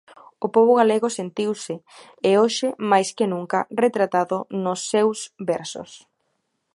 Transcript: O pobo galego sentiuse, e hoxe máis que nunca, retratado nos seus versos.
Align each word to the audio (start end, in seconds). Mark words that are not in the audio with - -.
O 0.45 0.47
pobo 0.55 0.73
galego 0.79 1.07
sentiuse, 1.19 1.75
e 2.29 2.31
hoxe 2.41 2.67
máis 2.91 3.09
que 3.17 3.29
nunca, 3.33 3.59
retratado 3.83 4.37
nos 4.63 4.79
seus 4.91 5.17
versos. 5.51 5.91